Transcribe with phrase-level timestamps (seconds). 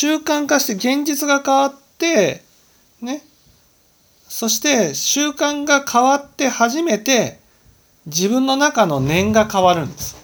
[0.00, 2.44] 習慣化して現実が変わって
[3.02, 3.20] ね
[4.28, 7.40] そして習慣が変わって初めて
[8.06, 10.16] 自分の中の念が変わるんです。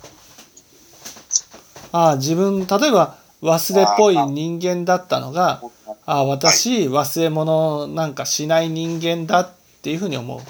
[1.91, 5.61] ああ自分例えば忘れっぽい人間だったのが
[6.07, 9.51] ああ私忘れ物なんかしない人間だっ
[9.83, 10.41] ていうふうに思う。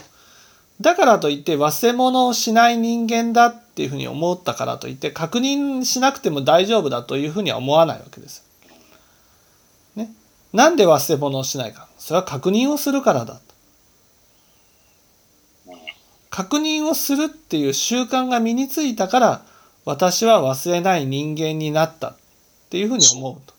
[0.82, 8.43] だからといって忘れ物をしない人間だっていうふうに思ったからといって確認しなくても大丈夫だというふうには思わないわけです。
[9.96, 10.10] ね、
[10.52, 13.40] なんで忘れ物をしないかそれは確認をするからだと。
[16.30, 19.42] 確認をするっていう習慣が身についたから
[19.84, 22.16] 私は忘れない人間になったっ
[22.70, 23.54] ていうふうに思うと。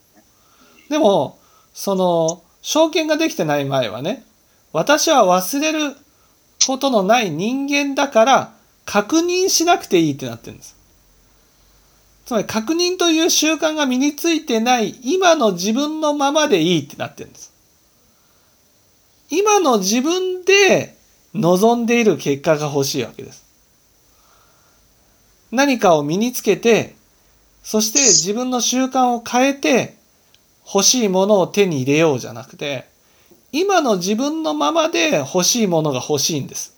[0.90, 1.38] でも
[1.72, 4.24] その証券ができてない前はね
[4.72, 5.96] 私は忘れる
[6.66, 8.52] ことのない人間だから
[8.84, 10.76] 確認しなくていいってなってるんです。
[12.26, 17.52] つまり確認という習慣が身についてない今の自分のままでいいってなってるんです。
[19.30, 20.96] 今の自分で
[21.34, 23.44] 望んでいる結果が欲しいわけです。
[25.52, 26.96] 何かを身につけて、
[27.62, 29.96] そして自分の習慣を変えて
[30.66, 32.88] 欲しいものを手に入れようじゃなくて、
[33.52, 36.75] 今の自分のままで欲しいものが欲しいんです。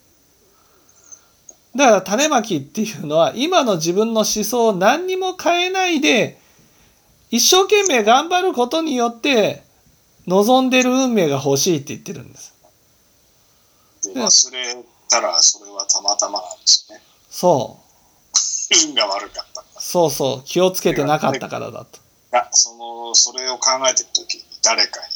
[1.76, 6.38] だから種まきっていうのは今の自分の思想を何にも変えないで
[7.30, 9.62] 一生懸命頑張ることによって
[10.26, 12.54] 望んでる運命が欲しいって言ってるんです。
[14.14, 17.04] 忘れたらそれはたまたまなんですよね。
[17.30, 17.88] そう。
[18.88, 21.98] 運が悪かったそうそう気をつけてなかったからだと。
[21.98, 22.00] い
[22.32, 25.06] やそのそれを考えてる時に誰かに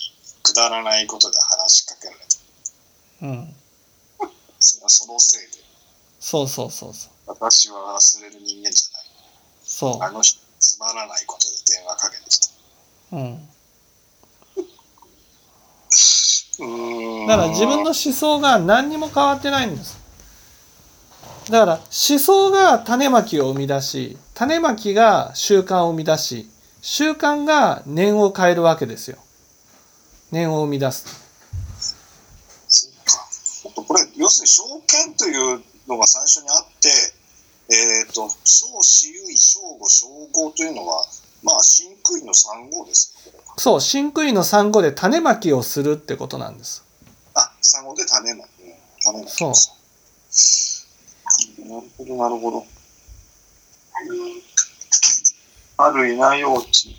[0.43, 2.27] くだらないことで話しかけられた。
[3.23, 3.57] うん。
[4.59, 5.72] そのせいで。
[6.33, 7.13] そうそうそうそう。
[7.27, 9.03] 私は忘れる人間じゃない。
[9.63, 10.03] そう。
[10.03, 12.49] あの人つまらないことで電話かけてきた。
[13.13, 13.49] うん。
[17.27, 20.01] だから自分の思想が何にも変わってないんです。
[21.51, 21.83] だから思
[22.19, 26.49] 想が種まきを生み出し種まきが習慣を生み出し
[26.81, 29.19] 習慣が念を変えるわけですよ。
[30.31, 31.05] 念を生み出す。
[32.69, 32.89] そ
[33.69, 33.83] うか。
[33.87, 36.89] これ要するに証券というのが最初にあって、
[37.71, 41.07] えっ、ー、と小私有位小語小語というのは
[41.43, 43.17] まあ真空の3号です。
[43.57, 46.85] そう真空の3号で種まきをするってことなんです。
[47.35, 48.49] あ、産後で種まき。
[49.05, 49.31] 種まき。
[49.31, 49.53] そう。
[51.69, 52.67] なるほど、なるほど。
[55.79, 56.97] あるいな用地。